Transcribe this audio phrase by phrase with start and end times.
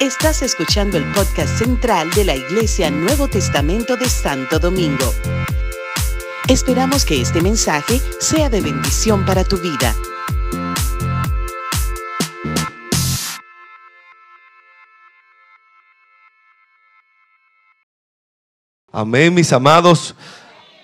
[0.00, 5.12] Estás escuchando el podcast central de la Iglesia Nuevo Testamento de Santo Domingo.
[6.48, 9.94] Esperamos que este mensaje sea de bendición para tu vida.
[18.92, 20.14] Amén, mis amados.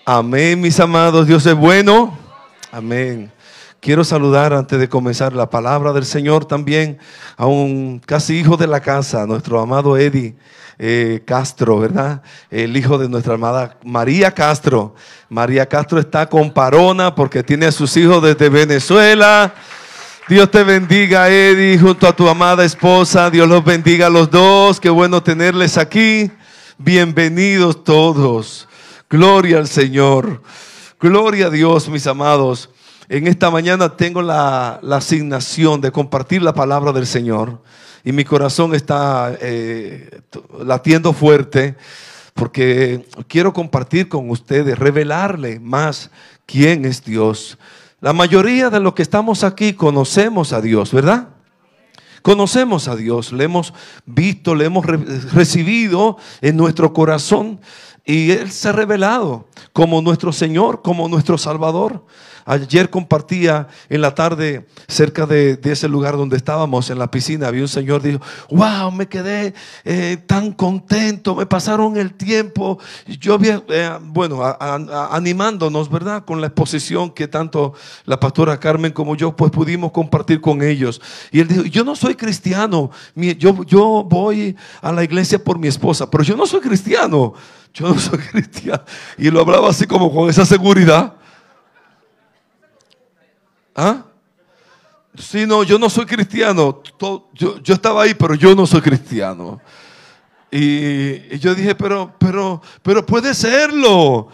[0.05, 1.27] Amén, mis amados.
[1.27, 2.19] Dios es bueno.
[2.73, 3.31] Amén.
[3.81, 6.99] Quiero saludar antes de comenzar la palabra del Señor también
[7.39, 10.37] a un casi hijo de la casa, nuestro amado Eddie
[10.79, 12.21] eh, Castro, ¿verdad?
[12.51, 14.95] El hijo de nuestra amada María Castro.
[15.31, 19.55] María Castro está con Parona porque tiene a sus hijos desde Venezuela.
[20.29, 23.31] Dios te bendiga, Eddie, junto a tu amada esposa.
[23.31, 24.79] Dios los bendiga a los dos.
[24.79, 26.31] Qué bueno tenerles aquí.
[26.77, 28.69] Bienvenidos todos.
[29.09, 30.43] Gloria al Señor.
[31.01, 32.69] Gloria a Dios, mis amados.
[33.11, 37.61] En esta mañana tengo la, asignación de compartir la palabra del Señor
[38.05, 40.21] y mi corazón está eh,
[40.65, 41.75] latiendo fuerte
[42.35, 46.13] porque quiero compartir con ustedes, revelarle más
[46.47, 47.59] quién es Dios.
[48.01, 51.31] La mayoría de los que estamos aquí conocemos a Dios, ¿verdad?
[52.23, 53.75] Conocemos a Dios, le hemos
[54.07, 57.59] visto, le hemos recibido en nuestro corazón
[58.11, 62.05] y Él se ha revelado como nuestro Señor, como nuestro Salvador.
[62.45, 67.63] Ayer compartía en la tarde cerca de, ese lugar donde estábamos, en la piscina, había
[67.63, 68.21] un señor dijo,
[68.51, 69.55] wow, me quedé
[69.85, 72.81] eh, tan contento, me pasaron el tiempo.
[73.07, 74.41] Yo había, eh, bueno,
[75.13, 76.25] animándonos, ¿verdad?
[76.25, 77.75] Con la exposición que tanto
[78.07, 81.01] la pastora Carmen como yo pues pudimos compartir con ellos.
[81.31, 85.69] Y él dijo, yo no soy cristiano, yo, yo voy a la iglesia por mi
[85.69, 87.35] esposa, pero yo no soy cristiano.
[87.73, 88.83] Yo no soy cristiano.
[89.17, 91.15] Y lo hablaba así como con esa seguridad.
[93.75, 94.05] ¿Ah?
[95.17, 96.83] Sí, no, yo no soy cristiano.
[97.35, 99.61] Yo, estaba ahí, pero yo no soy cristiano.
[100.51, 104.29] Y, yo dije, pero, pero, pero puede serlo.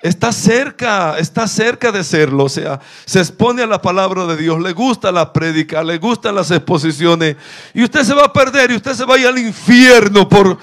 [0.00, 2.44] Está cerca, está cerca de serlo.
[2.44, 6.36] O sea, se expone a la palabra de Dios, le gusta la prédica, le gustan
[6.36, 7.36] las exposiciones.
[7.74, 10.58] Y usted se va a perder y usted se va a ir al infierno por,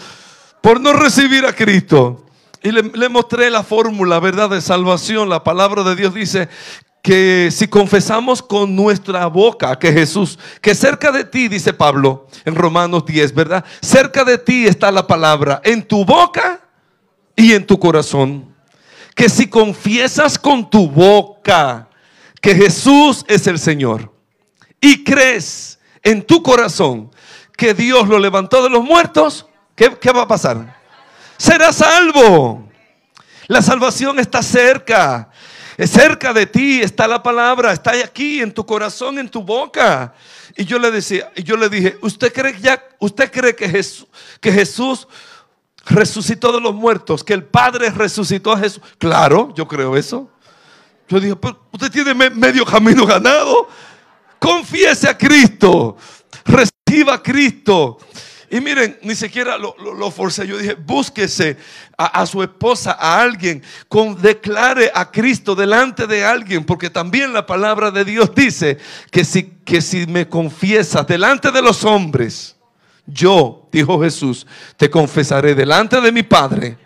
[0.65, 2.25] por no recibir a Cristo.
[2.63, 4.49] Y le, le mostré la fórmula, ¿verdad?
[4.49, 5.29] De salvación.
[5.29, 6.49] La palabra de Dios dice
[7.03, 12.55] que si confesamos con nuestra boca que Jesús, que cerca de ti, dice Pablo en
[12.55, 13.63] Romanos 10, ¿verdad?
[13.79, 16.61] Cerca de ti está la palabra, en tu boca
[17.35, 18.51] y en tu corazón.
[19.13, 21.89] Que si confiesas con tu boca
[22.41, 24.11] que Jesús es el Señor
[24.81, 27.11] y crees en tu corazón
[27.55, 29.45] que Dios lo levantó de los muertos,
[29.75, 30.79] ¿qué, va a pasar?
[31.37, 32.67] Serás salvo.
[33.47, 35.29] La salvación está cerca.
[35.77, 40.13] Cerca de ti está la palabra, está aquí en tu corazón, en tu boca.
[40.55, 44.07] Y yo le decía, y yo le dije, ¿usted cree ya, usted cree que Jesús,
[44.39, 45.05] que Jesús
[45.85, 48.81] resucitó de los muertos, que el Padre resucitó a Jesús?
[48.97, 50.29] Claro, yo creo eso.
[51.09, 53.67] Yo dije, pero usted tiene medio camino ganado.
[54.39, 55.97] Confiese a Cristo,
[56.45, 57.97] reciba a Cristo.
[58.55, 60.47] Y miren, ni siquiera lo, forcé.
[60.47, 61.57] Yo dije, búsquese
[61.97, 67.45] a, su esposa, a alguien, con, declare a Cristo delante de alguien, porque también la
[67.45, 68.77] palabra de Dios dice
[69.11, 72.55] que si, que si me confiesas delante de los hombres,
[73.05, 76.77] yo, dijo Jesús, te confesaré delante de mi Padre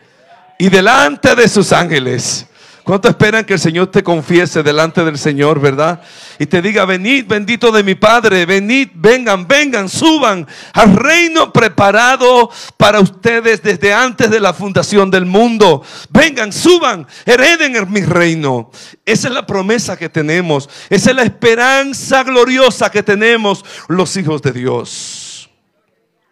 [0.57, 2.47] y delante de sus ángeles.
[2.89, 6.01] ¿Cuánto esperan que el Señor te confiese delante del Señor, verdad?
[6.39, 12.49] Y te diga, venid, bendito de mi Padre, venid, vengan, vengan, suban al reino preparado
[12.77, 15.83] para ustedes desde antes de la fundación del mundo.
[16.09, 18.71] Vengan, suban, hereden en mi reino.
[19.05, 24.41] Esa es la promesa que tenemos, esa es la esperanza gloriosa que tenemos los hijos
[24.41, 25.47] de Dios.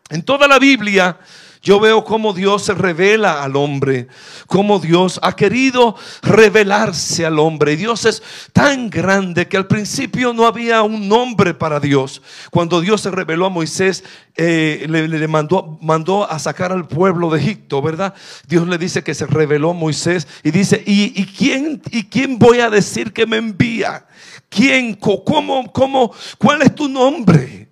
[0.10, 1.20] En toda la Biblia
[1.68, 4.08] yo veo cómo Dios se revela al hombre,
[4.46, 7.74] cómo Dios ha querido revelarse al hombre.
[7.74, 8.24] Y Dios es
[8.54, 12.22] tan grande que al principio no había un nombre para Dios.
[12.52, 14.06] Cuando Dios se reveló a Moisés,
[14.38, 18.14] eh, le, mandó, mandó, a sacar al pueblo de Egipto, ¿verdad?
[18.48, 22.62] Dios le dice que se reveló a Moisés y dice, ¿y, quién, ¿y quién voy
[22.62, 24.06] a decir que me envía?
[24.48, 24.94] ¿Quién?
[24.94, 25.70] ¿Cómo?
[25.74, 26.14] ¿Cómo?
[26.38, 27.67] ¿Cuál es tu nombre?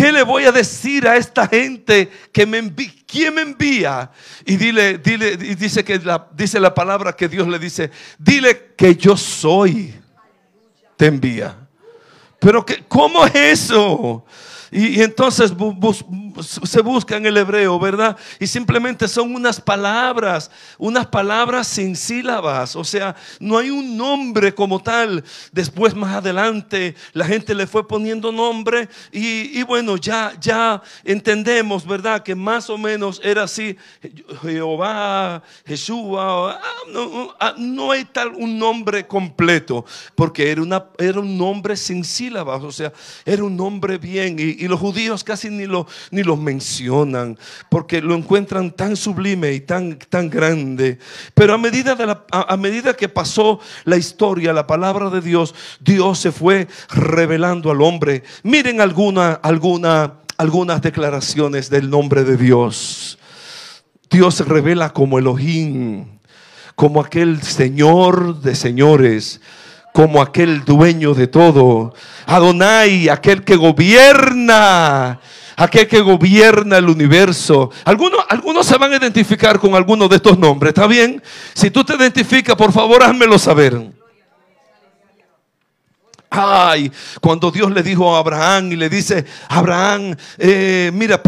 [0.00, 2.90] ¿Qué le voy a decir a esta gente que me envía?
[3.06, 4.10] ¿Quién me envía?
[4.46, 8.72] Y dile, dile, y dice que la, dice la palabra que Dios le dice, dile
[8.78, 9.94] que yo soy.
[10.96, 11.54] Te envía.
[12.38, 14.24] Pero que, ¿cómo es eso?
[14.72, 15.52] Y, entonces
[16.42, 18.16] se busca en el hebreo, ¿verdad?
[18.38, 22.76] Y simplemente son unas palabras, unas palabras sin sílabas.
[22.76, 25.24] O sea, no hay un nombre como tal.
[25.52, 32.22] Después, más adelante, la gente le fue poniendo nombre y, bueno, ya, ya entendemos, ¿verdad?
[32.22, 33.76] Que más o menos era así.
[34.42, 36.60] Jehová, Jesús, ah,
[36.92, 39.84] no, ah, no hay tal un nombre completo,
[40.14, 42.92] porque era, una, era un nombre sin sílabas, o sea,
[43.24, 44.36] era un nombre bien.
[44.38, 45.86] Y, los judíos casi ni lo,
[46.22, 47.38] lo mencionan,
[47.68, 50.98] porque lo encuentran tan sublime y tan, tan grande.
[51.34, 55.54] Pero a medida, de la, a, medida que pasó la historia, la palabra de Dios,
[55.80, 58.22] Dios se fue revelando al hombre.
[58.42, 63.18] Miren alguna, alguna, algunas declaraciones del nombre de Dios.
[64.10, 66.06] Dios se revela como Elohim,
[66.74, 69.40] como aquel Señor de señores,
[69.92, 71.94] como aquel dueño de todo.
[72.26, 75.20] Adonai, aquel que gobierna,
[75.60, 77.70] aquel que gobierna el universo.
[77.84, 81.22] Algunos, algunos se van a identificar con alguno de estos nombres, ¿está bien?
[81.52, 83.99] Si tú te identificas, por favor, házmelo saber.
[86.32, 91.20] Ay, cuando Dios le dijo a Abraham y le dice, Abraham, eh, mira,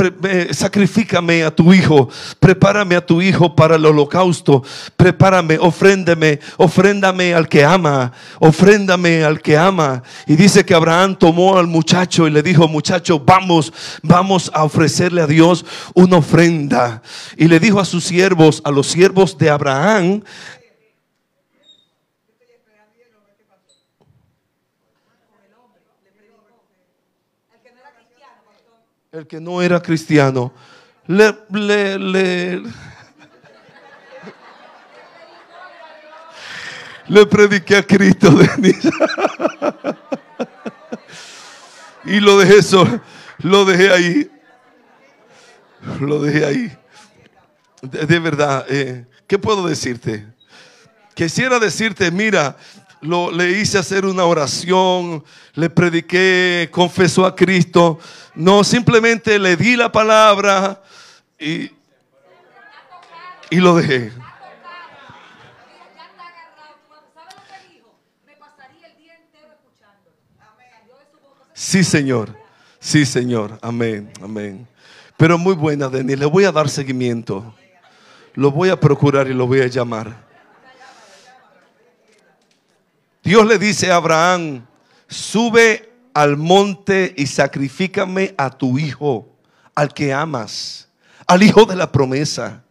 [0.52, 2.08] sacrifícame a tu hijo,
[2.38, 4.62] prepárame a tu hijo para el holocausto,
[4.96, 10.04] prepárame, ofréndeme, ofréndame al que ama, ofréndame al que ama.
[10.28, 13.72] Y dice que Abraham tomó al muchacho y le dijo, muchacho, vamos,
[14.04, 15.64] vamos a ofrecerle a Dios
[15.94, 17.02] una ofrenda.
[17.36, 20.22] Y le dijo a sus siervos, a los siervos de Abraham,
[29.12, 30.54] el que no era cristiano,
[31.06, 32.62] le, le, le,
[37.08, 38.30] le prediqué a Cristo
[42.06, 42.88] y lo dejé eso,
[43.40, 44.30] lo dejé ahí.
[46.00, 46.78] Lo dejé ahí.
[47.82, 50.26] De, verdad, eh, ¿qué puedo decirte?
[51.12, 52.56] Quisiera decirte, mira,
[53.02, 55.22] lo, le hice hacer una oración,
[55.54, 57.98] le prediqué, confesó a Cristo.
[58.34, 60.82] No, simplemente le di la palabra
[61.38, 61.70] y,
[63.50, 64.12] y lo dejé.
[71.52, 72.36] Sí, Señor.
[72.80, 73.58] Sí, Señor.
[73.62, 74.10] Amén.
[74.20, 74.66] Amén.
[75.16, 76.18] Pero muy buena, Denis.
[76.18, 77.54] Le voy a dar seguimiento.
[78.34, 80.31] Lo voy a procurar y lo voy a llamar.
[83.22, 84.66] Dios le dice a Abraham,
[85.08, 89.28] sube al monte y sacrifícame a tu hijo,
[89.74, 90.88] al que amas,
[91.26, 92.64] al hijo de la promesa.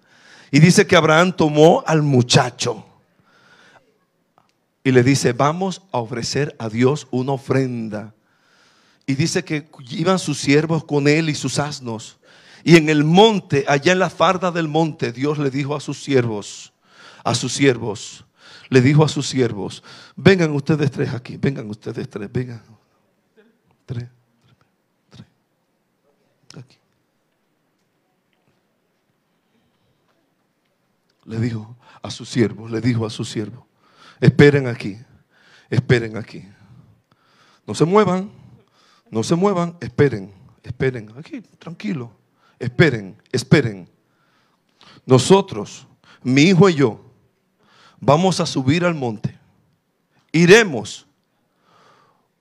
[0.51, 2.85] Y dice que Abraham tomó al muchacho
[4.83, 8.13] y le dice, vamos a ofrecer a Dios una ofrenda.
[9.05, 12.17] Y dice que iban sus siervos con él y sus asnos.
[12.63, 16.03] Y en el monte, allá en la farda del monte, Dios le dijo a sus
[16.03, 16.73] siervos,
[17.23, 18.25] a sus siervos,
[18.71, 19.83] le dijo a sus siervos,
[20.15, 22.63] vengan ustedes tres aquí, vengan ustedes tres, vengan.
[23.85, 24.07] Tres,
[25.09, 25.27] tres,
[26.57, 26.77] aquí.
[31.25, 33.65] Le dijo a sus siervos, le dijo a sus siervos,
[34.21, 34.97] esperen aquí,
[35.69, 36.47] esperen aquí.
[37.67, 38.31] No se muevan,
[39.09, 40.33] no se muevan, esperen,
[40.63, 42.13] esperen, aquí, tranquilo,
[42.57, 43.89] esperen, esperen.
[45.05, 45.85] Nosotros,
[46.23, 47.10] mi hijo y yo,
[48.01, 49.37] vamos a subir al monte.
[50.33, 51.05] Iremos.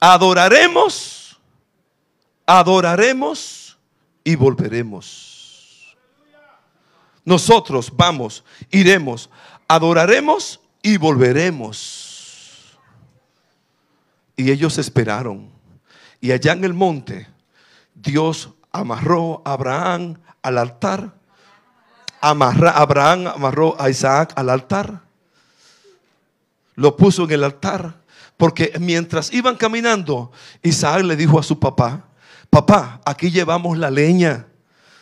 [0.01, 1.39] Adoraremos.
[2.47, 3.79] Adoraremos
[4.25, 5.97] y volveremos.
[7.25, 9.31] Nosotros vamos, iremos,
[9.69, 12.76] adoraremos y volveremos.
[14.35, 15.49] Y ellos esperaron.
[16.21, 17.29] Y allá en el monte,
[17.95, 21.14] Dios amarró a Abraham al altar.
[22.21, 25.10] Amarra, Abraham amarró a Isaac al altar
[26.81, 28.01] lo puso en el altar.
[28.39, 30.33] Porque mientras iban caminando,
[30.63, 32.07] Isaac le dijo a su papá,
[32.49, 34.47] papá, aquí llevamos la leña,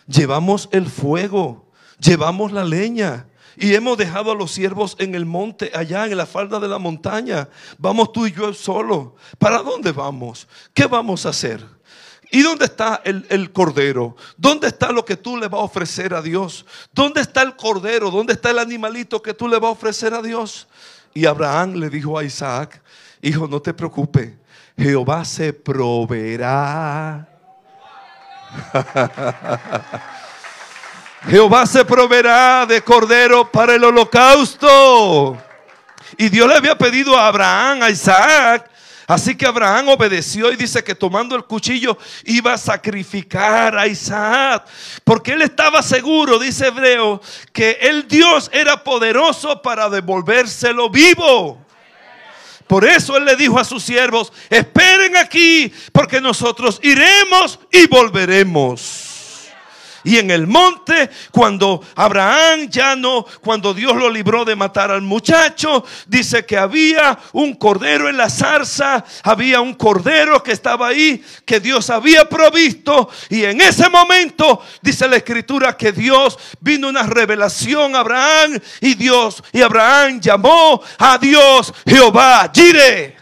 [0.09, 1.71] llevamos el fuego,
[2.01, 3.27] llevamos la leña.
[3.57, 6.79] Y hemos dejado a los siervos en el monte, allá en la falda de la
[6.79, 7.49] montaña.
[7.77, 9.15] Vamos tú y yo solo.
[9.39, 10.49] ¿Para dónde vamos?
[10.75, 11.65] ¿Qué vamos a hacer?
[12.31, 14.17] ¿Y dónde está el, el, cordero?
[14.37, 16.67] ¿Dónde está lo que tú le vas a ofrecer a Dios?
[16.93, 18.11] ¿Dónde está el cordero?
[18.11, 20.68] ¿Dónde está el animalito que tú le vas a ofrecer a Dios?
[21.19, 22.81] Y Abraham le dijo a Isaac,
[23.21, 24.35] hijo, no te preocupes,
[24.77, 27.27] Jehová se proveerá.
[31.29, 35.37] Jehová se proveerá de cordero para el holocausto.
[36.17, 38.71] Y Dios le había pedido a Abraham, a Isaac,
[39.09, 41.97] Así que Abraham obedeció y dice que tomando el cuchillo
[42.27, 44.67] iba a sacrificar a Isaac.
[45.03, 47.19] Porque él estaba seguro, dice Hebreo,
[47.55, 51.65] que el Dios era poderoso para devolvérselo vivo.
[52.67, 59.08] Por eso él le dijo a sus siervos, esperen aquí, porque nosotros iremos y volveremos.
[60.05, 65.03] Y en el monte, cuando Abraham ya no, cuando Dios lo libró de matar al
[65.03, 71.23] muchacho, dice que había un cordero en la zarza, había un cordero que estaba ahí,
[71.45, 73.11] que Dios había provisto.
[73.29, 78.95] Y en ese momento, dice la escritura, que Dios vino una revelación a Abraham y
[78.95, 83.17] Dios, y Abraham llamó a Dios Jehová, Jire.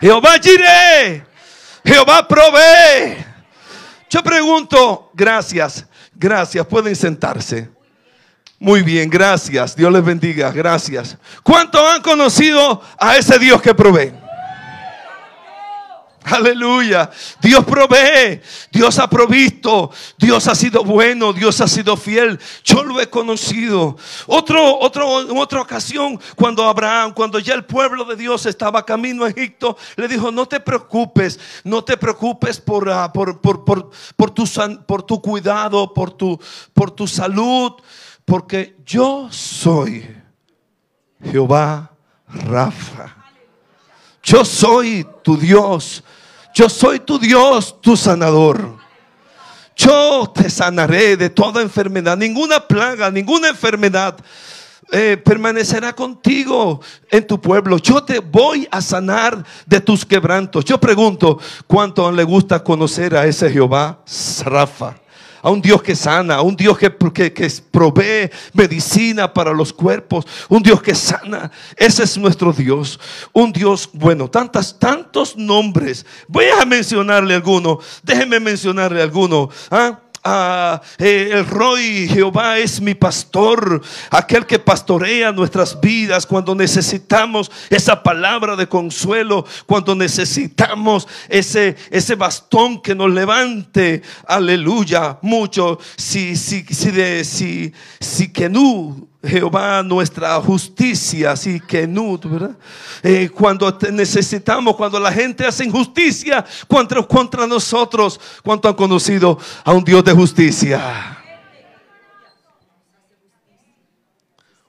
[0.00, 1.31] Jehová Jire.
[1.84, 3.24] Jehová provee.
[4.08, 7.70] Yo pregunto, gracias, gracias, pueden sentarse.
[8.58, 11.16] Muy bien, gracias, Dios les bendiga, gracias.
[11.42, 14.21] ¿Cuántos han conocido a ese Dios que provee?
[16.24, 17.10] Aleluya.
[17.40, 18.40] Dios provee.
[18.70, 19.90] Dios ha provisto.
[20.18, 21.32] Dios ha sido bueno.
[21.32, 22.38] Dios ha sido fiel.
[22.64, 23.96] Yo lo he conocido.
[24.26, 29.30] Otro, otro, otra ocasión, cuando Abraham, cuando ya el pueblo de Dios estaba camino a
[29.30, 34.30] Egipto, le dijo, no te preocupes, no te preocupes por, ah, por, por, por, por,
[34.30, 34.44] tu,
[34.86, 36.38] por tu cuidado, por tu,
[36.72, 37.72] por tu salud,
[38.24, 40.06] porque yo soy
[41.22, 41.92] Jehová
[42.28, 43.21] Rafa.
[44.32, 46.02] Yo soy tu Dios.
[46.54, 48.78] Yo soy tu Dios, tu sanador.
[49.76, 52.16] Yo te sanaré de toda enfermedad.
[52.16, 54.16] Ninguna plaga, ninguna enfermedad
[54.90, 57.76] eh, permanecerá contigo en tu pueblo.
[57.76, 60.64] Yo te voy a sanar de tus quebrantos.
[60.64, 64.02] Yo pregunto, ¿cuánto le gusta conocer a ese Jehová?
[64.46, 65.01] Rafa
[65.42, 66.90] a un Dios que sana, a un Dios que,
[67.32, 71.50] que, provee medicina para los cuerpos, un Dios que sana.
[71.76, 72.98] Ese es nuestro Dios,
[73.32, 74.30] un Dios bueno.
[74.30, 76.06] Tantas, tantos nombres.
[76.28, 77.80] Voy a mencionarle alguno.
[78.02, 79.50] Déjeme mencionarle alguno.
[79.70, 79.98] ¿ah?
[80.24, 87.50] Ah, eh, el Roy Jehová es mi pastor, aquel que pastorea nuestras vidas cuando necesitamos
[87.70, 94.02] esa palabra de consuelo, cuando necesitamos ese, ese bastón que nos levante.
[94.28, 95.80] Aleluya, mucho.
[95.96, 102.56] Si, si, si, de, si, si que no Jehová nuestra justicia, así que no, ¿verdad?
[103.04, 109.72] Eh, cuando necesitamos, cuando la gente hace injusticia contra, contra nosotros, ¿cuánto han conocido a
[109.72, 111.18] un Dios de justicia?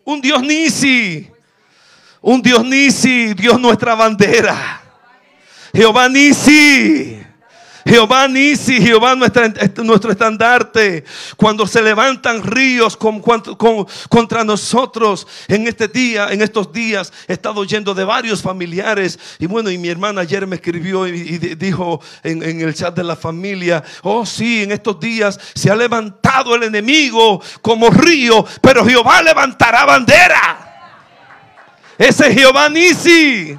[0.06, 1.28] Un Dios Nisi,
[2.22, 4.82] un Dios Nisi, Dios nuestra bandera.
[5.74, 7.23] Jehová Nisi.
[7.86, 11.04] Jehová Nisi, Jehová nuestro estandarte.
[11.36, 17.94] Cuando se levantan ríos contra nosotros en este día, en estos días, he estado oyendo
[17.94, 19.20] de varios familiares.
[19.40, 23.04] Y bueno, y mi hermana ayer me escribió y, dijo en, en el chat de
[23.04, 28.86] la familia: Oh, sí, en estos días se ha levantado el enemigo como río, pero
[28.86, 30.70] Jehová levantará bandera.
[31.98, 33.58] Ese Jehová Nisi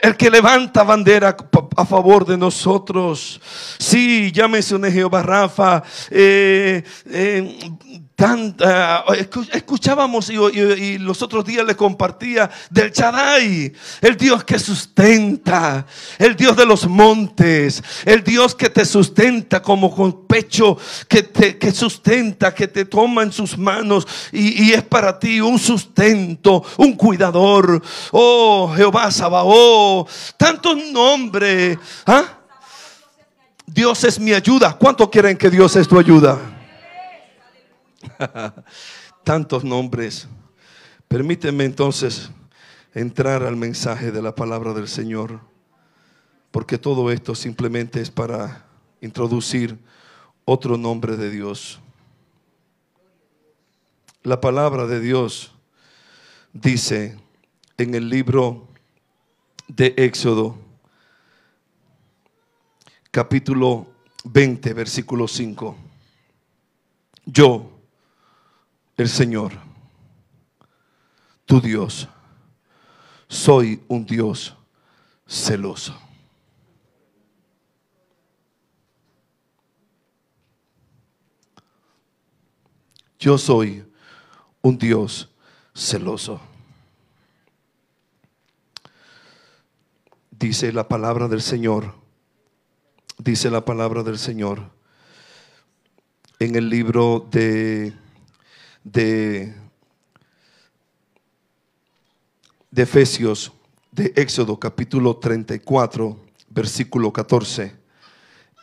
[0.00, 1.36] el que levanta bandera
[1.78, 3.40] a favor de nosotros.
[3.78, 5.84] Sí, ya mencioné Jehová Rafa.
[6.10, 7.70] Eh, eh,
[8.18, 9.04] Tanta,
[9.52, 15.86] escuchábamos y, los otros días le compartía del Chadai, el Dios que sustenta,
[16.18, 21.58] el Dios de los montes, el Dios que te sustenta como con pecho, que te
[21.58, 26.94] que sustenta, que te toma en sus manos y, es para ti un sustento, un
[26.94, 27.80] cuidador.
[28.10, 31.78] Oh Jehová Sabaoth, tantos nombres.
[32.04, 32.24] ¿ah?
[33.64, 34.72] Dios es mi ayuda.
[34.72, 36.57] ¿Cuánto quieren que Dios es tu ayuda?
[39.24, 40.28] Tantos nombres.
[41.08, 42.30] Permíteme entonces
[42.94, 45.40] entrar al mensaje de la palabra del Señor,
[46.50, 48.66] porque todo esto simplemente es para
[49.00, 49.78] introducir
[50.44, 51.80] otro nombre de Dios.
[54.22, 55.52] La palabra de Dios
[56.52, 57.18] dice
[57.76, 58.66] en el libro
[59.68, 60.58] de Éxodo,
[63.10, 63.86] capítulo
[64.24, 65.76] 20, versículo 5.
[67.26, 67.77] Yo,
[68.98, 69.52] el Señor,
[71.46, 72.08] tu Dios,
[73.28, 74.56] soy un Dios
[75.26, 75.96] celoso.
[83.20, 83.86] Yo soy
[84.62, 85.28] un Dios
[85.72, 86.40] celoso.
[90.32, 91.94] Dice la palabra del Señor,
[93.16, 94.70] dice la palabra del Señor
[96.40, 97.92] en el libro de
[98.92, 99.54] de
[102.70, 103.52] de Efesios,
[103.90, 106.18] de Éxodo capítulo 34,
[106.48, 107.74] versículo 14.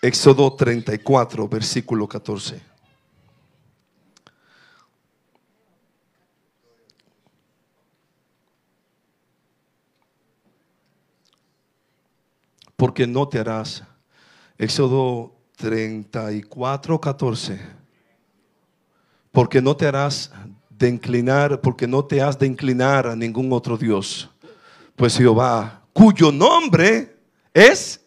[0.02, 2.62] Éxodo 34, versículo 14.
[12.76, 13.84] Porque no te harás.
[14.58, 17.85] Éxodo 34, 14.
[19.36, 20.32] Porque no te harás
[20.70, 24.30] de inclinar, porque no te has de inclinar a ningún otro Dios.
[24.96, 27.18] Pues Jehová, cuyo nombre
[27.54, 28.00] es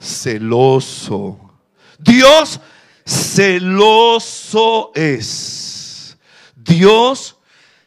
[0.00, 1.38] celoso.
[1.96, 2.60] Dios
[3.06, 6.18] celoso es.
[6.56, 7.38] Dios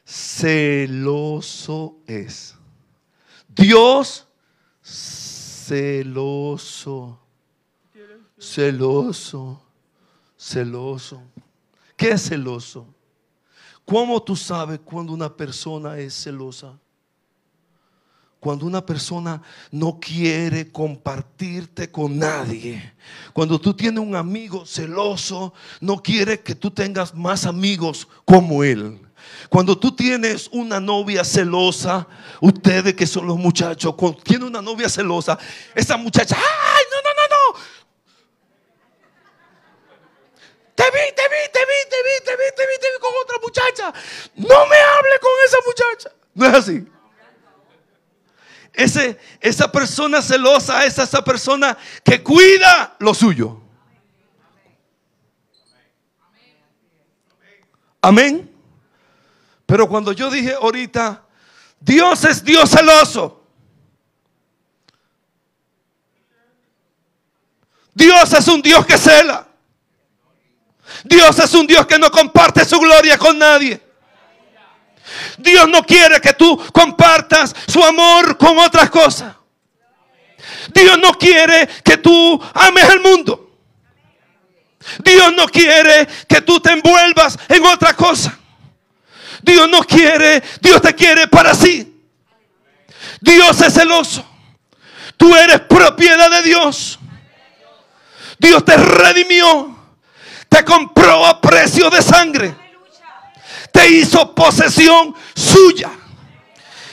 [0.06, 2.56] celoso es.
[3.50, 4.25] Dios
[4.82, 6.00] celoso.
[8.39, 9.62] Celoso.
[10.38, 11.22] Celoso.
[12.03, 12.93] ¿Qué es celoso?
[13.86, 16.77] ¿Cómo tú sabes cuando una persona es celosa?
[18.41, 19.41] Cuando una persona
[19.72, 22.93] no quiere compartirte con nadie.
[23.31, 29.00] Cuando tú tienes un amigo celoso, no quiere que tú tengas más amigos como él.
[29.48, 32.05] Cuando tú tienes una novia celosa,
[32.41, 35.39] ustedes que son los muchachos, cuando tiene una novia celosa,
[35.74, 37.83] esa muchacha, ¡ay, no, no, no, no!
[40.75, 43.12] Te vi, te vi, te vi, te vi, te vi, te vi, te vi con
[43.21, 43.93] otra muchacha.
[44.35, 46.12] No me hable con esa muchacha.
[46.33, 46.88] No es así.
[48.73, 53.62] Ese, esa persona celosa es esa persona que cuida lo suyo.
[58.01, 58.50] Amén.
[59.65, 61.23] Pero cuando yo dije ahorita,
[61.79, 63.45] Dios es Dios celoso.
[67.93, 69.52] Dios es un Dios que cela.
[71.03, 73.81] Dios es un Dios que no comparte su gloria con nadie.
[75.38, 79.35] Dios no quiere que tú compartas su amor con otras cosas.
[80.73, 83.39] Dios no quiere que tú ames el mundo.
[85.00, 88.38] Dios no quiere que tú te envuelvas en otra cosa.
[89.41, 91.89] Dios no quiere, Dios te quiere para sí.
[93.19, 94.25] Dios es celoso.
[95.17, 97.00] Tú eres propiedad de Dios.
[98.38, 99.73] Dios te redimió.
[100.53, 102.56] Te compró a precio de sangre.
[103.71, 105.89] Te hizo posesión suya.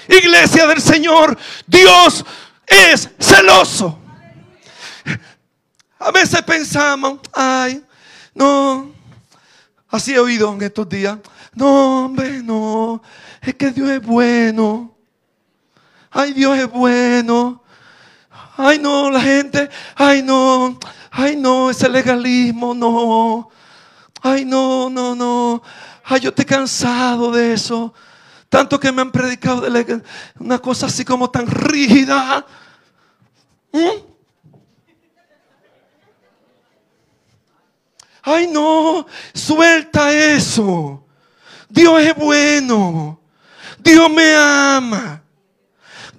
[0.08, 2.24] Iglesia del Señor, Dios
[2.66, 3.98] es celoso.
[5.98, 7.84] A veces pensamos, ay,
[8.34, 8.90] no,
[9.90, 11.18] así he oído en estos días,
[11.52, 13.02] no, hombre, no,
[13.42, 14.96] es que Dios es bueno.
[16.10, 17.62] Ay, Dios es bueno.
[18.62, 20.78] Ay, no, la gente, ay, no,
[21.10, 23.48] ay, no, ese legalismo, no.
[24.20, 25.62] Ay, no, no, no.
[26.04, 27.94] Ay, yo estoy cansado de eso.
[28.50, 30.02] Tanto que me han predicado de
[30.38, 32.44] una cosa así como tan rígida.
[33.72, 34.02] ¿Mm?
[38.22, 41.02] Ay, no, suelta eso.
[41.66, 43.18] Dios es bueno.
[43.78, 45.22] Dios me ama.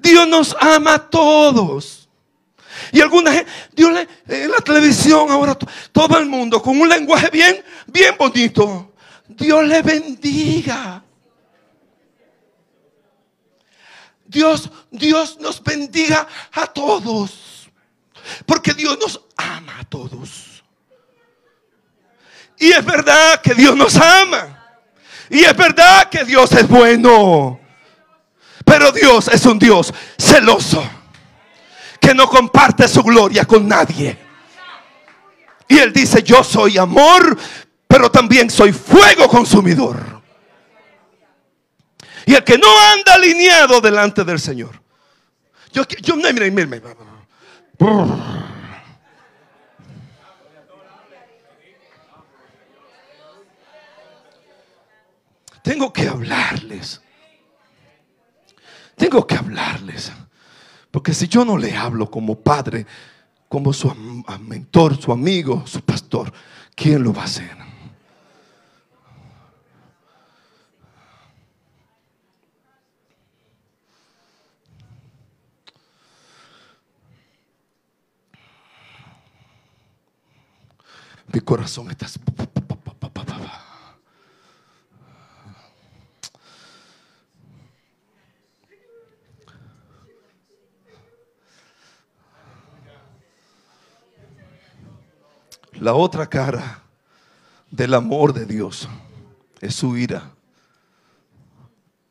[0.01, 2.00] Dios nos ama a todos.
[2.91, 5.57] Y alguna gente, Dios le, en la televisión ahora
[5.91, 8.93] todo el mundo con un lenguaje bien, bien bonito.
[9.27, 11.03] Dios le bendiga.
[14.25, 17.69] Dios, Dios nos bendiga a todos.
[18.45, 20.63] Porque Dios nos ama a todos.
[22.57, 24.57] Y es verdad que Dios nos ama.
[25.29, 27.59] Y es verdad que Dios es bueno.
[28.65, 31.00] Pero Dios es un Dios celoso.
[32.01, 34.17] Que no comparte su gloria con nadie.
[35.69, 37.37] Y Él dice, yo soy amor,
[37.87, 40.21] pero también soy fuego consumidor.
[42.25, 44.81] Y el que no anda alineado delante del Señor.
[45.71, 46.81] Yo, yo mire, mire, mire.
[55.61, 57.01] Tengo que hablarles.
[58.95, 60.11] Tengo que hablarles.
[60.91, 62.85] Porque si yo no le hablo como padre,
[63.47, 63.93] como su
[64.41, 66.31] mentor, su amigo, su pastor,
[66.75, 67.61] ¿quién lo va a hacer?
[81.33, 82.07] Mi corazón está...
[95.81, 96.83] La otra cara
[97.71, 98.87] del amor de Dios
[99.61, 100.29] es su ira.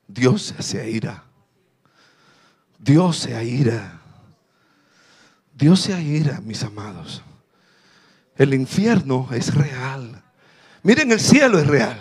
[0.08, 1.22] Dios se ira.
[2.80, 4.00] Dios se aira.
[5.54, 7.22] Dios se aira, mis amados.
[8.34, 10.20] El infierno es real.
[10.82, 11.96] Miren, el cielo es real.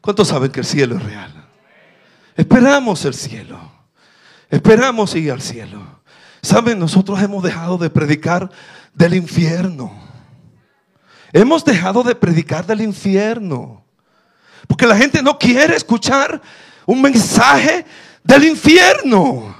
[0.00, 1.46] ¿Cuántos saben que el cielo es real?
[2.34, 3.60] Esperamos el cielo.
[4.48, 6.00] Esperamos ir al cielo.
[6.40, 8.50] Saben, nosotros hemos dejado de predicar
[8.94, 10.07] del infierno.
[11.32, 13.84] Hemos dejado de predicar del infierno.
[14.66, 16.40] Porque la gente no quiere escuchar
[16.86, 17.84] un mensaje
[18.22, 19.56] del infierno.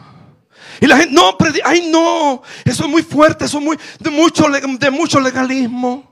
[0.81, 4.47] Y la gente, no, ay no, eso es muy fuerte, eso es muy, de, mucho,
[4.49, 6.09] de mucho legalismo.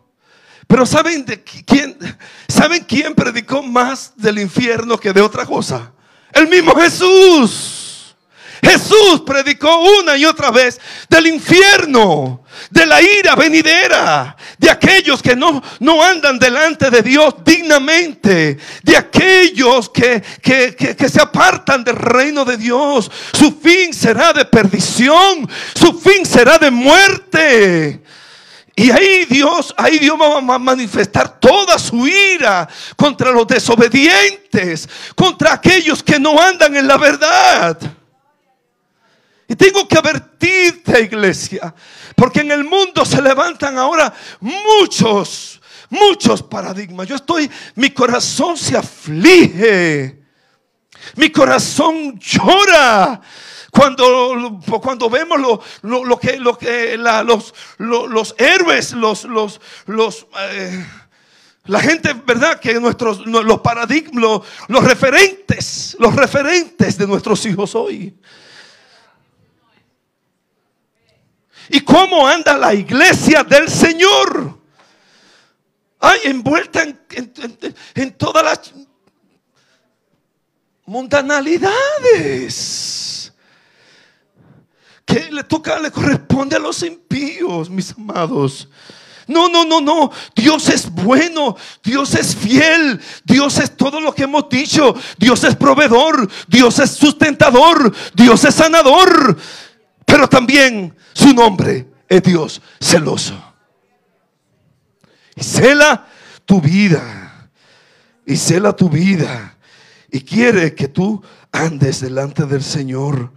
[0.66, 1.96] Pero ¿saben, de quién,
[2.48, 5.92] ¿saben quién predicó más del infierno que de otra cosa?
[6.32, 7.75] El mismo Jesús.
[8.62, 15.36] Jesús predicó una y otra vez del infierno, de la ira venidera, de aquellos que
[15.36, 21.96] no, no andan delante de Dios dignamente, de aquellos que, que, que se apartan del
[21.96, 23.10] reino de Dios.
[23.32, 28.02] Su fin será de perdición, su fin será de muerte.
[28.78, 35.54] Y ahí Dios, ahí Dios va a manifestar toda su ira contra los desobedientes, contra
[35.54, 37.78] aquellos que no andan en la verdad.
[39.48, 41.74] Y tengo que advertirte, iglesia,
[42.16, 47.06] porque en el mundo se levantan ahora muchos, muchos paradigmas.
[47.06, 50.20] Yo estoy, mi corazón se aflige,
[51.14, 53.20] mi corazón llora.
[53.70, 60.86] Cuando, cuando vemos lo, lo, que, lo que los, los, héroes, los, los, los eh,
[61.66, 62.58] la gente, ¿verdad?
[62.58, 68.16] Que nuestros, los paradigmas, los referentes, los referentes de nuestros hijos hoy.
[71.70, 74.60] ¿Y cómo anda la iglesia del Señor?
[75.98, 76.96] Ay, envuelta en,
[78.16, 78.72] todas las
[80.84, 83.32] mundanalidades.
[85.04, 88.68] Que le toca, le corresponde a los impíos, mis amados.
[89.26, 90.12] No, no, no, no.
[90.34, 91.56] Dios es bueno.
[91.82, 93.00] Dios es fiel.
[93.24, 94.94] Dios es todo lo que hemos dicho.
[95.18, 96.30] Dios es proveedor.
[96.46, 97.92] Dios es sustentador.
[98.14, 99.36] Dios es sanador.
[100.06, 103.34] Pero también su nombre es Dios celoso.
[105.34, 106.06] Y cela
[106.46, 107.50] tu vida.
[108.24, 109.58] Y cela tu vida.
[110.10, 113.32] Y quiere que tú andes delante del Señor.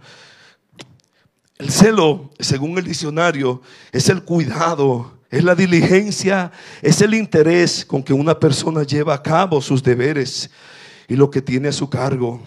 [1.58, 3.60] El celo, según el diccionario,
[3.92, 9.22] es el cuidado, es la diligencia, es el interés con que una persona lleva a
[9.22, 10.50] cabo sus deberes
[11.06, 12.40] y lo que tiene a su cargo.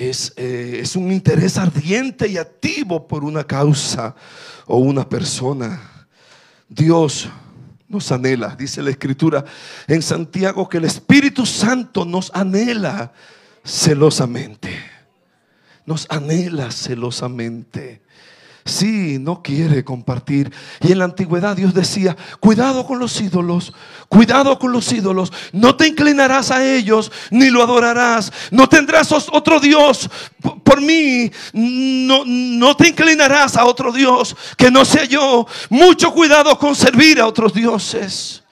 [0.00, 4.14] Eh, es, un interés ardiente y activo por una causa
[4.66, 6.06] o una persona.
[6.68, 7.28] Dios
[7.88, 9.44] nos anhela, dice la escritura
[9.88, 13.12] en Santiago, que el Espíritu Santo nos anhela
[13.64, 14.70] celosamente.
[15.84, 18.00] Nos anhela celosamente.
[18.68, 20.52] Sí, no quiere compartir.
[20.82, 23.72] Y en la antigüedad Dios decía, cuidado con los ídolos,
[24.10, 25.32] cuidado con los ídolos.
[25.52, 28.30] No te inclinarás a ellos, ni lo adorarás.
[28.50, 30.10] No tendrás otro Dios
[30.62, 31.30] por mí.
[31.54, 35.46] No, no te inclinarás a otro Dios que no sea yo.
[35.70, 38.42] Mucho cuidado con servir a otros dioses.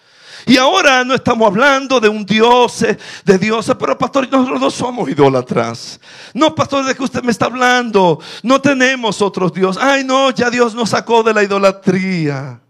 [0.48, 4.70] Y ahora no estamos hablando de un Dios, eh, de dioses, pero pastor, nosotros no
[4.70, 6.00] somos idólatras.
[6.32, 8.20] No, pastor, de que usted me está hablando.
[8.44, 9.82] No tenemos otros dioses.
[9.82, 12.60] Ay, no, ya Dios nos sacó de la idolatría.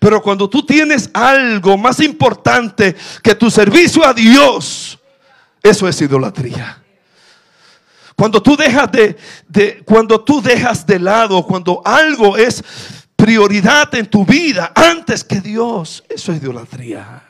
[0.00, 4.98] Pero cuando tú tienes algo más importante que tu servicio a Dios,
[5.62, 6.82] eso es idolatría.
[8.16, 12.64] Cuando tú dejas de, de, cuando tú dejas de lado, cuando algo es
[13.20, 16.02] prioridad en tu vida antes que Dios.
[16.08, 17.22] Eso es idolatría.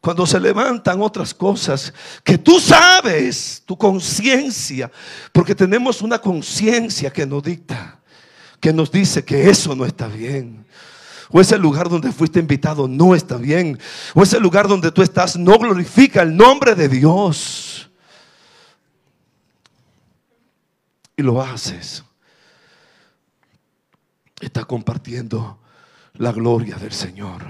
[0.00, 4.90] Cuando se levantan otras cosas que tú sabes, tu conciencia,
[5.32, 7.98] porque tenemos una conciencia que nos dicta,
[8.60, 10.64] que nos dice que eso no está bien.
[11.30, 13.78] O ese lugar donde fuiste invitado no está bien.
[14.14, 17.90] O ese lugar donde tú estás no glorifica el nombre de Dios.
[21.16, 22.05] Y lo haces
[24.46, 25.58] está compartiendo
[26.14, 27.42] la gloria del Señor.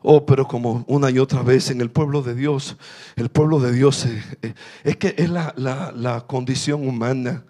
[0.00, 2.76] Oh, pero como una y otra vez en el pueblo de Dios,
[3.16, 7.44] el pueblo de Dios eh, eh, es, que es la, la, condición humana,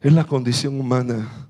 [0.00, 1.48] es la condición humana.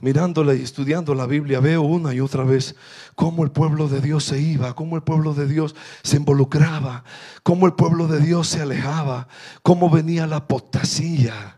[0.00, 2.76] Mirándola y estudiando la Biblia, veo una y otra vez
[3.16, 7.02] cómo el pueblo de Dios se iba, cómo el pueblo de Dios se involucraba,
[7.42, 9.26] cómo el pueblo de Dios se alejaba,
[9.62, 11.57] cómo venía la apostasía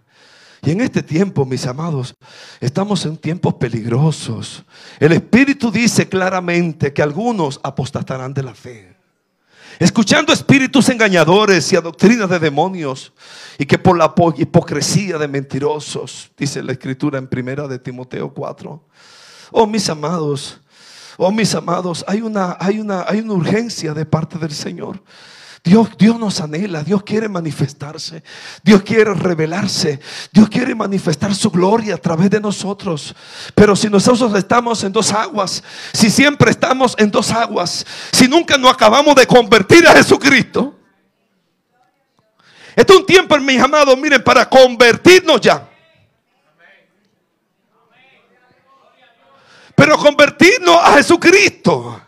[0.63, 2.15] y en este tiempo, mis amados,
[2.61, 4.63] estamos en tiempos peligrosos.
[4.99, 8.97] El Espíritu dice claramente que algunos apostatarán de la fe.
[9.79, 13.15] escuchando espíritus engañadores y a doctrinas de demonios,
[13.57, 18.85] y que por la hipocresía de mentirosos, dice la escritura en primera de Timoteo 4.
[19.53, 20.61] Oh, mis amados,
[21.17, 25.03] oh, mis amados, hay una, hay una, hay una urgencia de parte del Señor.
[25.63, 28.23] Dios, Dios nos anhela, Dios quiere manifestarse,
[28.63, 30.01] Dios quiere revelarse,
[30.33, 33.15] Dios quiere manifestar su gloria a través de nosotros.
[33.55, 38.57] Pero si nosotros estamos en dos aguas, si siempre estamos en dos aguas, si nunca
[38.57, 40.77] nos acabamos de convertir a Jesucristo,
[42.75, 45.69] este es un tiempo, mis amados, miren, para convertirnos ya.
[49.75, 52.01] Pero convertirnos a Jesucristo,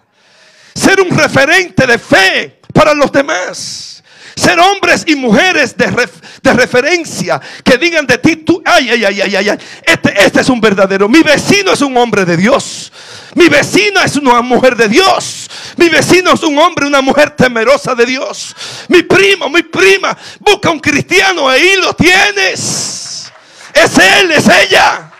[0.75, 4.03] ser un referente de fe para los demás.
[4.35, 9.37] Ser hombres y mujeres de, referencia que digan de ti, tú, ay, ay, ay, ay,
[9.37, 11.07] ay, este, este es un verdadero.
[11.09, 12.91] Mi vecino es un hombre de Dios.
[13.35, 15.51] Mi vecino es una mujer de Dios.
[15.77, 18.57] Mi vecino es un hombre, una mujer temerosa de Dios.
[18.89, 23.31] Mi primo, mi prima, busca un cristiano, ahí lo tienes.
[23.75, 25.11] Es él, es ella.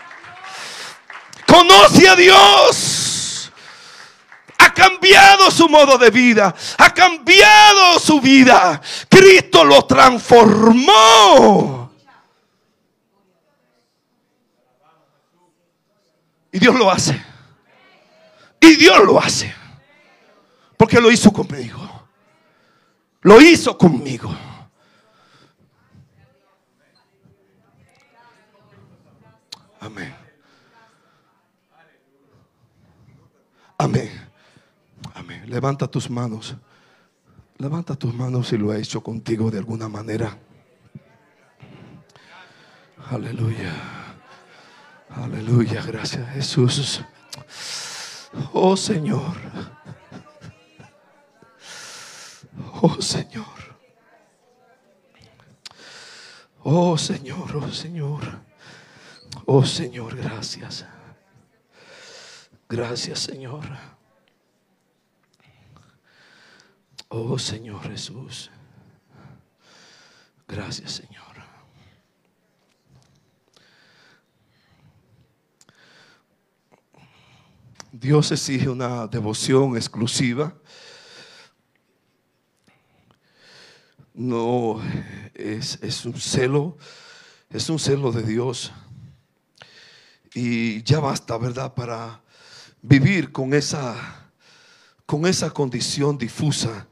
[1.45, 3.02] Conoce a Dios
[4.73, 8.81] cambiado su modo de vida, ha cambiado su vida.
[9.09, 11.83] Cristo lo transformó.
[16.51, 17.19] Y Dios lo hace.
[18.59, 19.53] Y Dios lo hace.
[20.77, 22.07] Porque lo hizo conmigo.
[23.21, 24.35] Lo hizo conmigo.
[29.79, 30.15] Amén.
[33.77, 34.12] Amén.
[35.47, 36.55] Levanta tus manos.
[37.57, 40.37] Levanta tus manos si lo ha hecho contigo de alguna manera.
[43.09, 43.73] Aleluya.
[45.09, 45.83] Aleluya.
[45.85, 47.01] Gracias Jesús.
[48.53, 49.35] Oh Señor.
[52.81, 53.63] Oh Señor.
[56.65, 58.21] Oh Señor, oh Señor.
[59.45, 60.85] Oh Señor, gracias.
[62.69, 63.63] Gracias Señor.
[67.15, 68.49] Oh Señor Jesús.
[70.47, 71.21] Gracias Señor.
[77.91, 80.55] Dios exige una devoción exclusiva.
[84.15, 84.81] No
[85.35, 86.79] es, es, un celo,
[87.51, 88.71] es un celo de Dios.
[90.33, 91.75] Y ya basta, ¿verdad?
[91.75, 92.23] Para
[92.81, 94.31] vivir con esa,
[95.05, 96.87] con esa condición difusa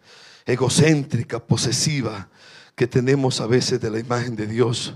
[0.45, 2.29] egocéntrica, posesiva
[2.75, 4.95] que tenemos a veces de la imagen de Dios,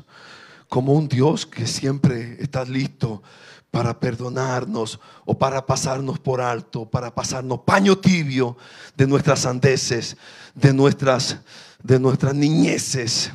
[0.69, 3.21] como un Dios que siempre está listo
[3.69, 8.57] para perdonarnos o para pasarnos por alto, para pasarnos paño tibio
[8.95, 10.15] de nuestras sandeces,
[10.53, 11.39] de nuestras,
[11.83, 13.31] de nuestras niñeces,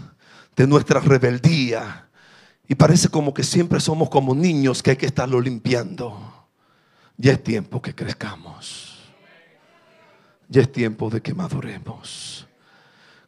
[0.57, 2.09] de nuestra rebeldía.
[2.67, 6.19] Y parece como que siempre somos como niños que hay que estarlo limpiando.
[7.17, 8.90] Ya es tiempo que crezcamos.
[10.51, 12.49] Ya es tiempo de que maduremos.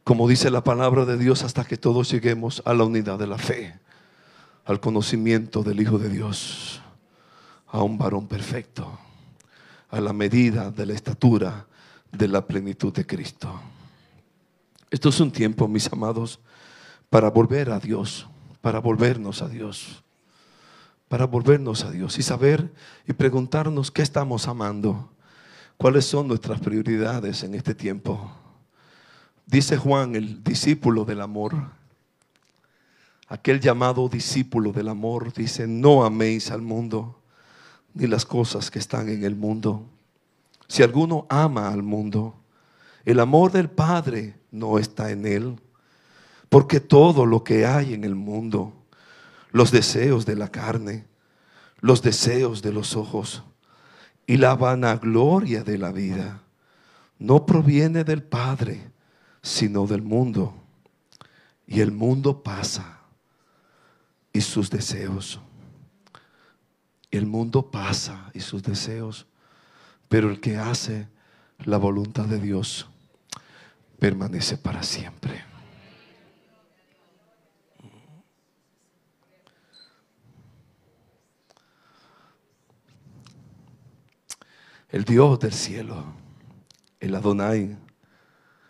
[0.02, 3.38] Como dice la palabra de Dios, hasta que todos lleguemos a la unidad de la
[3.38, 3.78] fe,
[4.64, 6.82] al conocimiento del Hijo de Dios,
[7.68, 8.98] a un varón perfecto,
[9.88, 11.68] a la medida de la estatura
[12.10, 13.60] de la plenitud de Cristo.
[14.90, 16.40] Esto es un tiempo, mis amados,
[17.08, 18.26] para volver a Dios,
[18.60, 20.02] para volvernos a Dios,
[21.06, 22.72] para volvernos a Dios y saber
[23.06, 25.12] y preguntarnos qué estamos amando
[25.82, 28.30] ¿Cuáles son nuestras prioridades en este tiempo?
[29.44, 31.56] Dice Juan, el discípulo del amor,
[33.26, 37.18] aquel llamado discípulo del amor, dice, no améis al mundo
[37.94, 39.84] ni las cosas que están en el mundo.
[40.68, 42.36] Si alguno ama al mundo,
[43.04, 45.60] el amor del Padre no está en él,
[46.48, 48.72] porque todo lo que hay en el mundo,
[49.50, 51.06] los deseos de la carne,
[51.80, 53.42] los deseos de los ojos,
[54.26, 56.42] y la vanagloria de la vida
[57.18, 58.90] no proviene del Padre,
[59.42, 60.54] sino del mundo.
[61.66, 63.00] Y el mundo pasa
[64.32, 65.40] y sus deseos.
[67.10, 69.26] El mundo pasa y sus deseos,
[70.08, 71.08] pero el que hace
[71.58, 72.88] la voluntad de Dios
[73.98, 75.51] permanece para siempre.
[84.92, 86.04] El Dios del cielo,
[87.00, 87.78] el Adonai,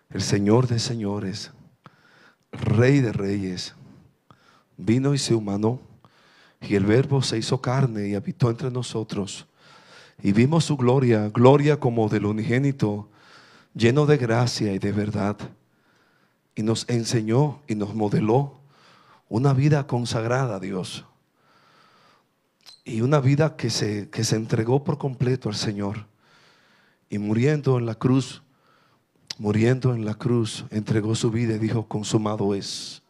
[0.09, 1.51] el Señor de señores,
[2.53, 3.75] Rey de reyes,
[4.77, 5.81] vino y se humanó,
[6.61, 9.49] y el Verbo se hizo carne y habitó entre nosotros,
[10.23, 13.09] y vimos su gloria, gloria como del unigénito
[13.75, 15.37] lleno de gracia y de verdad,
[16.55, 18.61] y nos enseñó y nos modeló
[19.29, 21.05] una vida consagrada a Dios.
[22.85, 26.12] Y una vida que se, que se entregó por completo al Señor.
[27.13, 28.43] Y muriendo en la cruz,
[29.37, 33.03] muriendo en la cruz, entregó su vida y dijo, consumado es.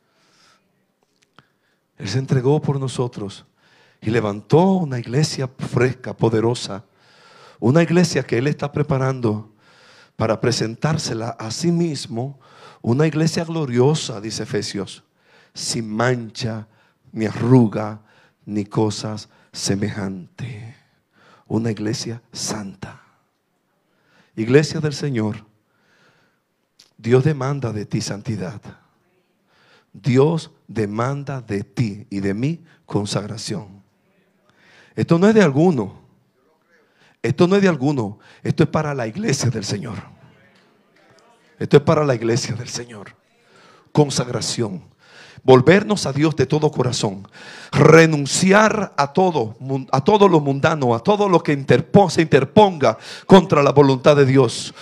[1.99, 3.45] Él se entregó por nosotros
[4.01, 6.85] y levantó una iglesia fresca, poderosa,
[7.61, 9.53] una iglesia que Él está preparando
[10.17, 12.41] para presentársela a sí mismo,
[12.81, 15.05] una iglesia gloriosa, dice Efesios,
[15.55, 16.67] sin mancha,
[17.13, 18.03] ni arruga,
[18.47, 20.75] ni cosas semejantes.
[21.47, 23.02] Una iglesia santa.
[24.37, 25.45] Iglesia del Señor,
[26.97, 28.61] Dios demanda de ti santidad.
[29.93, 33.83] Dios demanda de ti y de mí consagración.
[34.95, 36.01] Esto no es de alguno.
[37.23, 38.19] Esto no es de alguno.
[38.43, 39.99] Esto es para la iglesia del Señor.
[41.59, 43.17] Esto es para la iglesia del Señor.
[43.93, 44.92] Consagración.
[45.45, 47.27] Volvernos a Dios de todo corazón.
[47.73, 49.57] Renunciar a todo,
[49.91, 51.53] a todo lo mundano, a todo lo que
[52.09, 54.73] se interponga contra la voluntad de Dios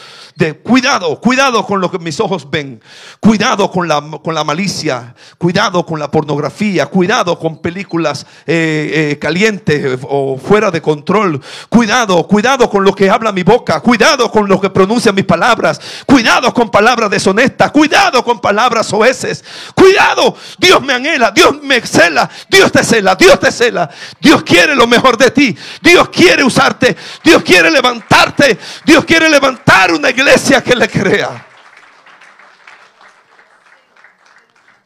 [0.62, 2.80] cuidado, cuidado con lo que mis ojos ven,
[3.20, 9.18] cuidado con la, con la malicia, cuidado con la pornografía, cuidado con películas eh, eh,
[9.18, 14.48] calientes o fuera de control, cuidado, cuidado con lo que habla mi boca, cuidado con
[14.48, 20.80] lo que pronuncia mis palabras, cuidado con palabras deshonestas, cuidado con palabras oeces, cuidado, Dios
[20.80, 25.18] me anhela, Dios me cela, Dios te cela, Dios te cela, Dios quiere lo mejor
[25.18, 30.29] de ti, Dios quiere usarte, Dios quiere levantarte, Dios quiere levantar una iglesia
[30.64, 31.46] que le crea.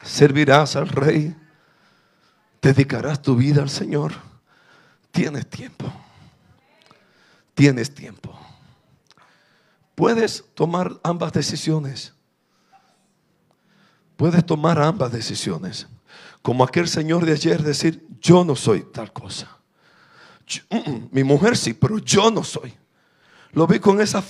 [0.03, 1.35] Servirás al rey.
[2.61, 4.13] Dedicarás tu vida al Señor.
[5.11, 5.91] Tienes tiempo.
[7.53, 8.37] Tienes tiempo.
[9.95, 12.13] Puedes tomar ambas decisiones.
[14.17, 15.87] Puedes tomar ambas decisiones.
[16.41, 19.57] Como aquel señor de ayer decir, yo no soy tal cosa.
[20.69, 22.73] Mm, mm, mi mujer sí, pero yo no soy.
[23.55, 24.21] Lo vi con esa,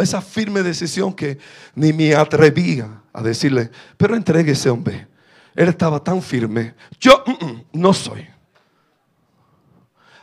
[0.00, 1.38] esa firme decisión que
[1.76, 5.06] ni me atrevía a decirle, pero entregue ese hombre.
[5.54, 6.74] Él estaba tan firme.
[6.98, 8.26] Yo mm, mm, no soy.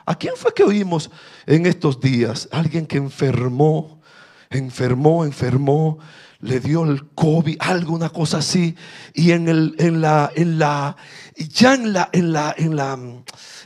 [0.05, 1.09] ¿A quién fue que oímos
[1.45, 2.49] en estos días?
[2.51, 4.01] Alguien que enfermó,
[4.49, 5.99] enfermó, enfermó,
[6.41, 8.75] le dio el COVID, alguna cosa así,
[9.13, 10.97] y en, el, en la, en la,
[11.37, 12.99] ya en la, en la, en la,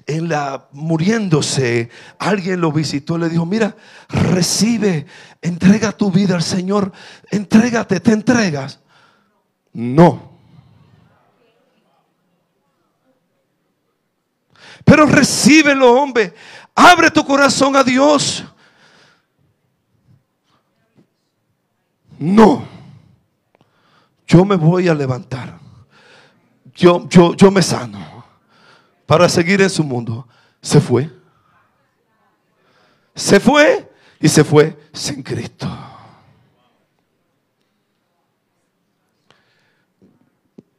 [0.06, 1.90] en la muriéndose,
[2.20, 3.76] alguien lo visitó, le dijo, mira,
[4.10, 5.06] recibe,
[5.42, 6.92] entrega tu vida al Señor,
[7.32, 8.80] entrégate, te entregas.
[9.72, 10.34] No.
[14.84, 16.34] Pero recíbelo, hombre.
[16.76, 18.44] Abre tu corazón a Dios.
[22.20, 22.68] No.
[24.28, 25.60] Yo me voy a levantar.
[26.76, 28.13] Yo, yo, yo me sano
[29.14, 30.28] para seguir en su mundo,
[30.60, 31.08] se fue.
[33.14, 33.88] Se fue
[34.20, 35.70] y se fue sin Cristo.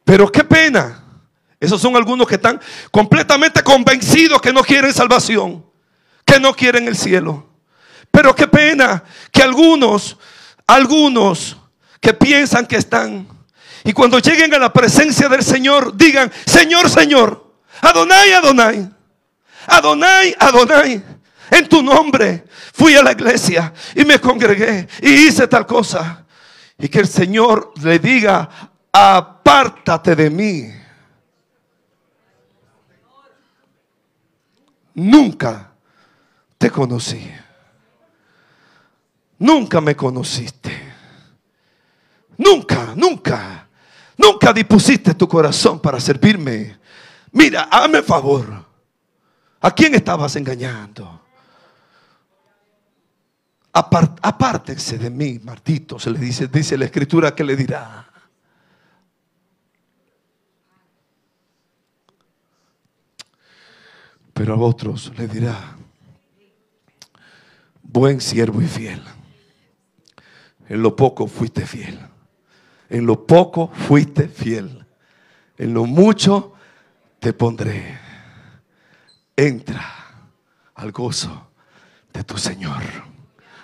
[0.03, 1.01] Pero qué pena.
[1.61, 5.65] Esos son algunos que están completamente convencidos que no quieren salvación,
[6.25, 7.49] que no quieren el cielo.
[8.11, 10.19] Pero qué pena que algunos,
[10.67, 11.57] algunos
[12.01, 13.29] que piensan que están,
[13.85, 17.44] y cuando lleguen a la presencia del Señor, digan, Señor, Señor,
[17.85, 18.91] Adonai, Adonai.
[19.67, 21.03] Adonai, Adonai.
[21.51, 26.25] En tu nombre fui a la iglesia y me congregué y hice tal cosa.
[26.79, 28.49] Y que el Señor le diga,
[28.91, 30.73] apártate de mí.
[34.95, 35.73] Nunca
[36.57, 37.31] te conocí.
[39.39, 40.95] Nunca me conociste.
[42.39, 43.69] Nunca, nunca,
[44.17, 46.79] nunca dispusiste tu corazón para servirme.
[47.35, 48.65] Mira, hazme favor.
[49.61, 51.21] ¿A quién estabas engañando?
[53.77, 58.09] apártense de mí, Martito, se le dice, dice la escritura que le dirá.
[64.33, 65.77] Pero a otros le dirá,
[67.83, 69.03] buen siervo y fiel.
[70.69, 71.99] En lo poco fuiste fiel.
[72.89, 74.87] En lo poco fuiste fiel.
[75.59, 76.54] En lo mucho
[77.25, 77.99] te pondré.
[79.35, 79.83] Entra
[80.75, 81.49] al gozo
[82.13, 82.83] de tu Señor.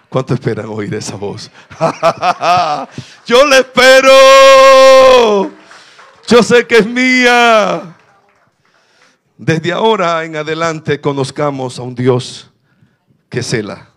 [0.08, 1.50] ¿Cuánto esperan oír esa voz?
[3.26, 5.50] Yo le espero.
[6.26, 7.98] Yo sé que es mía.
[9.36, 12.50] Desde ahora en adelante conozcamos a un Dios
[13.28, 13.90] que cela.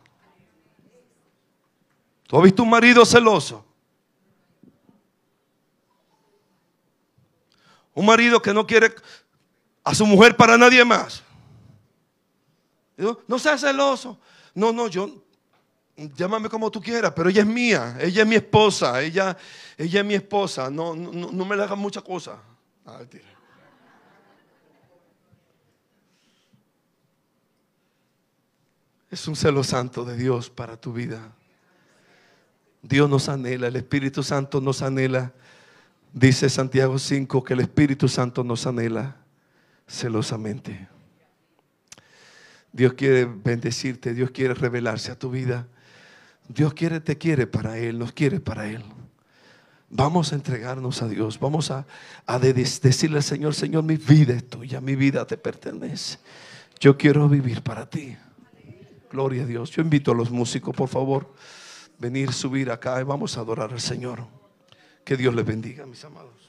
[2.28, 3.66] ¿Tú has visto un marido celoso?
[7.94, 8.94] Un marido que no quiere
[9.84, 11.24] a su mujer para nadie más.
[13.28, 14.18] No, seas celoso.
[14.54, 15.10] No, no, yo,
[16.16, 19.36] llámame como tú quieras, pero ella es mía, ella es mi esposa, ella,
[19.78, 22.38] ella es mi esposa, no, no, me le hagas mucha cosa.
[22.86, 23.00] Ah,
[29.10, 31.34] es un celo santo de Dios para tu vida.
[32.82, 35.32] Dios nos anhela, el Espíritu Santo nos anhela.
[36.12, 39.23] Dice Santiago 5 que el Espíritu Santo nos anhela
[39.88, 40.88] celosamente.
[42.72, 45.68] Dios quiere bendecirte, Dios quiere revelarse a tu vida.
[46.48, 48.84] Dios quiere, te quiere para Él, nos quiere para Él.
[49.90, 51.86] Vamos a entregarnos a Dios, vamos a,
[52.26, 56.18] a decirle al Señor, Señor, mi vida es tuya, mi vida te pertenece.
[56.80, 58.18] Yo quiero vivir para ti.
[59.12, 59.70] Gloria a Dios.
[59.70, 61.32] Yo invito a los músicos, por favor,
[62.00, 64.26] venir, subir acá y vamos a adorar al Señor.
[65.06, 66.43] Que Dios les bendiga, mis amados.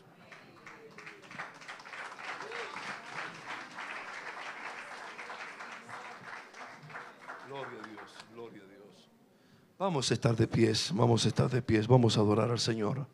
[9.84, 13.06] Vamos a estar de pies, vamos a estar de pies, vamos a adorar al Señor.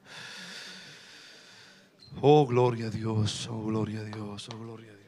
[2.21, 5.00] Oh, gloria a Dios, oh, gloria a Dios, oh, gloria a Dios.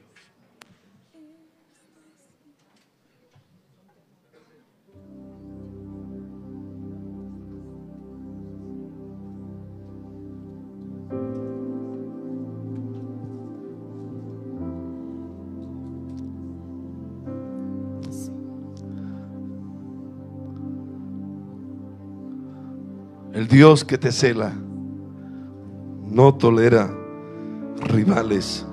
[23.43, 24.53] El Dios que te cela
[26.07, 26.88] no tolera
[27.88, 28.64] rivales.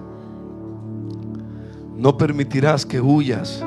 [1.97, 3.65] No permitirás que huyas.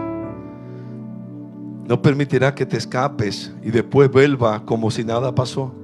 [1.88, 5.74] No permitirá que te escapes y después vuelva como si nada pasó.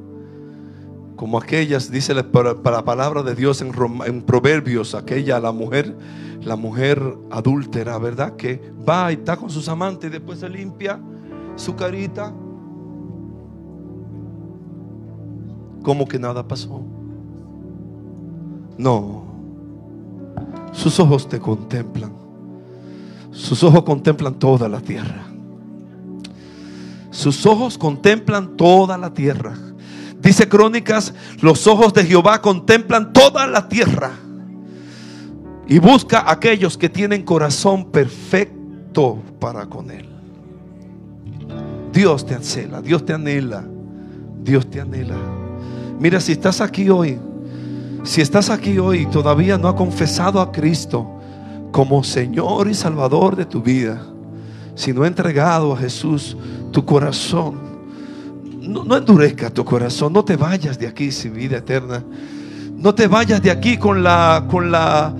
[1.16, 2.24] Como aquellas, dice la,
[2.64, 3.72] la palabra de Dios en,
[4.06, 5.96] en, Proverbios, aquella, la mujer,
[6.42, 7.02] la mujer
[7.32, 8.36] adúltera, ¿verdad?
[8.36, 11.00] Que va y está con sus amantes y después se limpia
[11.56, 12.32] su carita
[15.88, 16.82] como que nada pasó.
[18.76, 19.24] No.
[20.70, 22.12] Sus ojos te contemplan.
[23.30, 25.24] Sus ojos contemplan toda la tierra.
[27.10, 29.54] Sus ojos contemplan toda la tierra.
[30.20, 34.10] Dice Crónicas, los ojos de Jehová contemplan toda la tierra.
[35.68, 40.06] Y busca a aquellos que tienen corazón perfecto para con Él.
[41.94, 43.64] Dios te anhela, Dios te anhela,
[44.42, 45.47] Dios te anhela.
[45.98, 47.18] Mira, si estás aquí hoy,
[48.04, 51.06] si estás aquí hoy y todavía no has confesado a Cristo
[51.72, 54.00] como Señor y Salvador de tu vida,
[54.76, 56.36] si no has entregado a Jesús
[56.70, 57.68] tu corazón,
[58.60, 62.04] no, endurezca tu corazón, no te vayas de aquí sin vida eterna.
[62.76, 65.12] No te vayas de aquí con la, con la,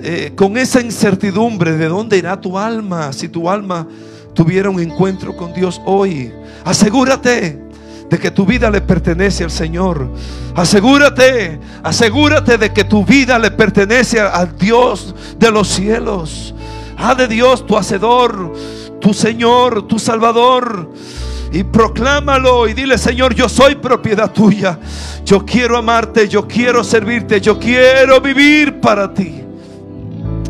[0.00, 3.86] eh, con esa incertidumbre de dónde irá tu alma si tu alma
[4.34, 6.32] tuviera un encuentro con Dios hoy.
[6.64, 7.65] Asegúrate
[8.08, 10.08] de que tu vida le pertenece al Señor.
[10.54, 16.54] Asegúrate, asegúrate de que tu vida le pertenece al Dios de los cielos.
[16.96, 18.52] Ah, de Dios, tu hacedor,
[19.00, 20.90] tu Señor, tu Salvador.
[21.52, 24.78] Y proclámalo y dile, Señor, yo soy propiedad tuya.
[25.24, 29.42] Yo quiero amarte, yo quiero servirte, yo quiero vivir para ti.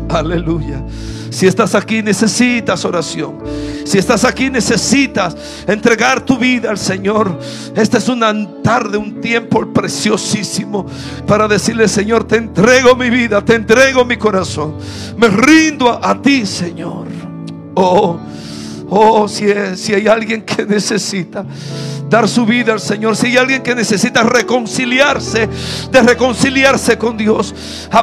[0.09, 0.83] Aleluya.
[1.29, 3.35] Si estás aquí necesitas oración.
[3.83, 5.35] Si estás aquí necesitas
[5.67, 7.39] entregar tu vida al Señor.
[7.75, 10.85] Este es una tarde, un tiempo preciosísimo
[11.25, 14.75] para decirle, Señor, te entrego mi vida, te entrego mi corazón.
[15.17, 17.07] Me rindo a, a ti, Señor.
[17.75, 18.19] Oh.
[18.89, 21.45] Oh, si, hay alguien que necesita
[22.09, 25.49] dar su vida al Señor, si hay alguien que necesita reconciliarse,
[25.91, 27.53] de reconciliarse con Dios,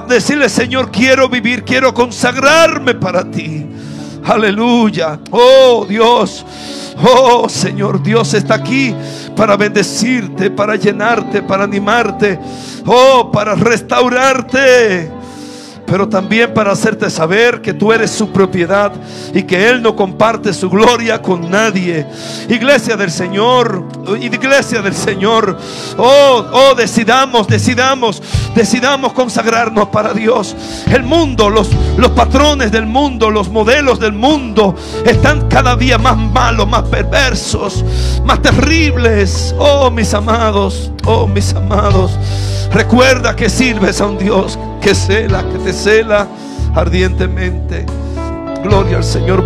[0.08, 3.66] decirle, Señor, quiero vivir, quiero consagrarme para ti.
[4.24, 5.20] Aleluya.
[5.30, 6.44] Oh Dios.
[7.02, 8.94] Oh Señor, Dios está aquí
[9.36, 12.38] para bendecirte, para llenarte, para animarte.
[12.86, 15.23] Oh, para restaurarte
[15.86, 18.92] pero también para hacerte saber que tú eres su propiedad
[19.32, 22.06] y que Él no comparte su gloria con nadie.
[22.48, 23.84] Iglesia del Señor,
[24.20, 25.58] iglesia del Señor,
[25.98, 28.22] oh, oh, decidamos, decidamos,
[28.54, 30.56] decidamos consagrarnos para Dios.
[30.90, 34.74] El mundo, los, los patrones del mundo, los modelos del mundo
[35.04, 37.84] están cada día más malos, más perversos,
[38.24, 39.54] más terribles.
[39.58, 42.12] Oh, mis amados, oh, mis amados.
[42.74, 46.26] Recuerda que sirves a un Dios que cela, que te cela
[46.74, 47.86] ardientemente.
[48.64, 49.44] Gloria al Señor.